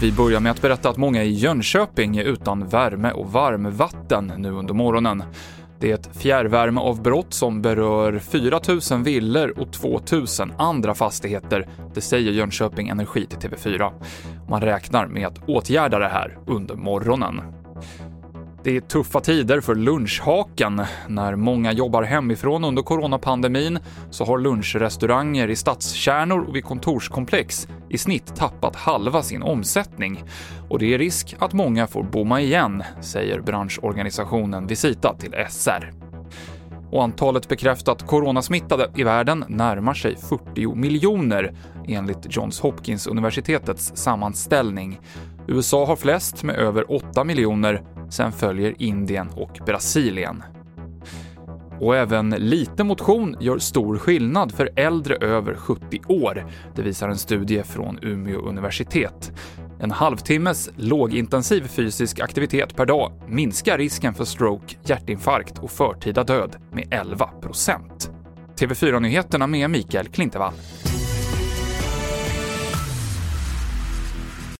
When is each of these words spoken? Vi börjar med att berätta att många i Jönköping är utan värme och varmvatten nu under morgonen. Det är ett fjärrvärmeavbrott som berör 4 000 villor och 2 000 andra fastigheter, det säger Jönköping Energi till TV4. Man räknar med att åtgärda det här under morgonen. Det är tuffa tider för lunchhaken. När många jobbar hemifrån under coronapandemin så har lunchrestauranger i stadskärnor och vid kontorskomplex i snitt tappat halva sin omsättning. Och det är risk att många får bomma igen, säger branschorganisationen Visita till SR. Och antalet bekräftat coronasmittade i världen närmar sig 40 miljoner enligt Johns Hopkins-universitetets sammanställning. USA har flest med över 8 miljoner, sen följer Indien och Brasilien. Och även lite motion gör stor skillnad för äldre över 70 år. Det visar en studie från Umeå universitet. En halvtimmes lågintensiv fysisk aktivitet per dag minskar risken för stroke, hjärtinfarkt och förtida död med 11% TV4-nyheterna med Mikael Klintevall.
Vi 0.00 0.12
börjar 0.12 0.40
med 0.40 0.50
att 0.50 0.62
berätta 0.62 0.88
att 0.88 0.96
många 0.96 1.22
i 1.22 1.30
Jönköping 1.30 2.16
är 2.16 2.24
utan 2.24 2.68
värme 2.68 3.10
och 3.10 3.32
varmvatten 3.32 4.32
nu 4.36 4.50
under 4.50 4.74
morgonen. 4.74 5.22
Det 5.80 5.90
är 5.90 5.94
ett 5.94 6.16
fjärrvärmeavbrott 6.16 7.34
som 7.34 7.62
berör 7.62 8.18
4 8.18 8.60
000 8.90 9.02
villor 9.02 9.58
och 9.58 9.72
2 9.72 10.00
000 10.12 10.26
andra 10.58 10.94
fastigheter, 10.94 11.68
det 11.94 12.00
säger 12.00 12.32
Jönköping 12.32 12.88
Energi 12.88 13.26
till 13.26 13.50
TV4. 13.50 13.92
Man 14.48 14.60
räknar 14.60 15.06
med 15.06 15.26
att 15.26 15.48
åtgärda 15.48 15.98
det 15.98 16.08
här 16.08 16.38
under 16.46 16.74
morgonen. 16.74 17.63
Det 18.64 18.76
är 18.76 18.80
tuffa 18.80 19.20
tider 19.20 19.60
för 19.60 19.74
lunchhaken. 19.74 20.82
När 21.08 21.36
många 21.36 21.72
jobbar 21.72 22.02
hemifrån 22.02 22.64
under 22.64 22.82
coronapandemin 22.82 23.78
så 24.10 24.24
har 24.24 24.38
lunchrestauranger 24.38 25.50
i 25.50 25.56
stadskärnor 25.56 26.44
och 26.48 26.56
vid 26.56 26.64
kontorskomplex 26.64 27.68
i 27.88 27.98
snitt 27.98 28.36
tappat 28.36 28.76
halva 28.76 29.22
sin 29.22 29.42
omsättning. 29.42 30.24
Och 30.68 30.78
det 30.78 30.94
är 30.94 30.98
risk 30.98 31.36
att 31.38 31.52
många 31.52 31.86
får 31.86 32.02
bomma 32.02 32.40
igen, 32.40 32.82
säger 33.00 33.40
branschorganisationen 33.40 34.66
Visita 34.66 35.14
till 35.14 35.34
SR. 35.50 35.92
Och 36.90 37.02
antalet 37.02 37.48
bekräftat 37.48 38.06
coronasmittade 38.06 38.90
i 38.96 39.02
världen 39.02 39.44
närmar 39.48 39.94
sig 39.94 40.16
40 40.16 40.74
miljoner 40.74 41.54
enligt 41.88 42.36
Johns 42.36 42.60
Hopkins-universitetets 42.60 43.96
sammanställning. 43.96 45.00
USA 45.46 45.86
har 45.86 45.96
flest 45.96 46.42
med 46.42 46.56
över 46.56 46.92
8 46.92 47.24
miljoner, 47.24 47.82
sen 48.10 48.32
följer 48.32 48.74
Indien 48.78 49.28
och 49.36 49.58
Brasilien. 49.66 50.42
Och 51.80 51.96
även 51.96 52.30
lite 52.30 52.84
motion 52.84 53.36
gör 53.40 53.58
stor 53.58 53.98
skillnad 53.98 54.52
för 54.52 54.70
äldre 54.76 55.16
över 55.16 55.54
70 55.54 56.00
år. 56.08 56.46
Det 56.74 56.82
visar 56.82 57.08
en 57.08 57.18
studie 57.18 57.62
från 57.62 57.98
Umeå 58.02 58.40
universitet. 58.40 59.32
En 59.80 59.90
halvtimmes 59.90 60.70
lågintensiv 60.76 61.68
fysisk 61.68 62.20
aktivitet 62.20 62.76
per 62.76 62.86
dag 62.86 63.12
minskar 63.28 63.78
risken 63.78 64.14
för 64.14 64.24
stroke, 64.24 64.76
hjärtinfarkt 64.84 65.58
och 65.58 65.70
förtida 65.70 66.24
död 66.24 66.56
med 66.72 66.84
11% 66.84 68.10
TV4-nyheterna 68.56 69.46
med 69.46 69.70
Mikael 69.70 70.08
Klintevall. 70.08 70.52